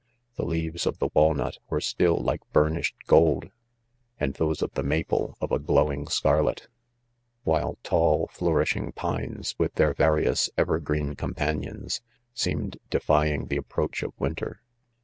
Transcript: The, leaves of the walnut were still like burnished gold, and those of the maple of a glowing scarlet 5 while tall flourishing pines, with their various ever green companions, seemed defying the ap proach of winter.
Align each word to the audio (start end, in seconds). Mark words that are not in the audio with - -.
The, 0.35 0.45
leaves 0.45 0.87
of 0.87 0.97
the 0.97 1.11
walnut 1.13 1.59
were 1.69 1.79
still 1.79 2.17
like 2.17 2.41
burnished 2.51 2.95
gold, 3.05 3.51
and 4.19 4.33
those 4.33 4.63
of 4.63 4.71
the 4.73 4.81
maple 4.81 5.37
of 5.39 5.51
a 5.51 5.59
glowing 5.59 6.07
scarlet 6.07 6.61
5 6.61 6.69
while 7.43 7.77
tall 7.83 8.27
flourishing 8.33 8.93
pines, 8.93 9.53
with 9.59 9.75
their 9.75 9.93
various 9.93 10.49
ever 10.57 10.79
green 10.79 11.13
companions, 11.13 12.01
seemed 12.33 12.79
defying 12.89 13.45
the 13.45 13.59
ap 13.59 13.69
proach 13.69 14.01
of 14.01 14.13
winter. 14.19 14.63